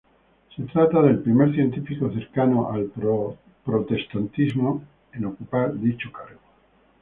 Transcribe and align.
Se 0.55 0.63
trata 0.63 0.99
del 1.03 1.19
primer 1.19 1.53
científico 1.53 2.11
cercano 2.11 2.71
al 2.71 2.91
Protestantismo 3.63 4.83
en 5.13 5.25
ocupar 5.25 5.77
dicho 5.79 6.11
cargo. 6.11 6.39